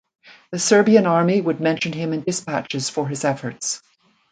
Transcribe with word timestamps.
The 0.49 0.57
Serbian 0.57 1.05
Army 1.05 1.41
would 1.41 1.59
mention 1.61 1.93
him 1.93 2.11
in 2.11 2.21
dispatches 2.23 2.89
for 2.89 3.07
his 3.07 3.23
efforts. 3.23 3.83